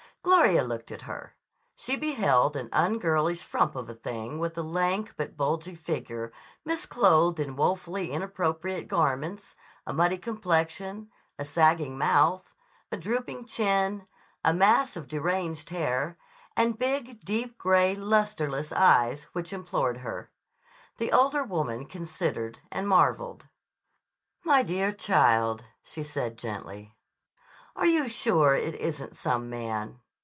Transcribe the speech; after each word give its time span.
Gloria 0.23 0.63
looked 0.63 0.91
at 0.91 1.01
her. 1.03 1.33
She 1.75 1.95
beheld 1.95 2.55
an 2.55 2.69
ungirlish 2.71 3.41
frump 3.41 3.75
of 3.75 3.89
a 3.89 3.95
thing 3.95 4.37
with 4.37 4.55
a 4.55 4.61
lank 4.61 5.15
but 5.17 5.35
bulgy 5.35 5.73
figure 5.73 6.31
misclothed 6.63 7.39
in 7.39 7.55
woefully 7.55 8.11
inappropriate 8.11 8.87
garments, 8.87 9.55
a 9.87 9.93
muddy 9.93 10.19
complexion, 10.19 11.09
a 11.39 11.43
sagging 11.45 11.97
mouth, 11.97 12.43
a 12.91 12.97
drooping 12.97 13.45
chin, 13.47 14.05
a 14.45 14.53
mass 14.53 14.95
of 14.95 15.07
deranged 15.07 15.71
hair, 15.71 16.19
and 16.55 16.77
big, 16.77 17.25
deep 17.25 17.57
gray, 17.57 17.95
lusterless 17.95 18.71
eyes, 18.71 19.23
which 19.33 19.51
implored 19.51 19.97
her. 19.97 20.29
The 20.97 21.11
older 21.11 21.43
woman 21.43 21.87
considered 21.87 22.59
and 22.71 22.87
marveled. 22.87 23.47
"My 24.43 24.61
dear 24.61 24.91
child," 24.93 25.63
she 25.81 26.03
said 26.03 26.37
gently, 26.37 26.95
"are 27.75 27.87
you 27.87 28.07
sure 28.07 28.53
it 28.53 28.75
isn't 28.75 29.17
some 29.17 29.49
man?" 29.49 29.97